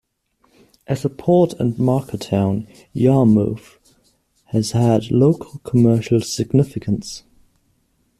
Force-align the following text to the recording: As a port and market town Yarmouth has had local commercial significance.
As 0.87 1.05
a 1.05 1.11
port 1.11 1.53
and 1.59 1.77
market 1.77 2.21
town 2.21 2.67
Yarmouth 2.91 3.77
has 4.45 4.71
had 4.71 5.11
local 5.11 5.59
commercial 5.59 6.21
significance. 6.21 7.21